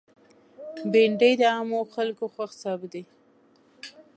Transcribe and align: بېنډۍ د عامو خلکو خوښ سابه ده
بېنډۍ 0.91 1.33
د 1.39 1.43
عامو 1.53 1.79
خلکو 1.95 2.25
خوښ 2.33 2.51
سابه 2.61 2.87
ده 2.93 3.03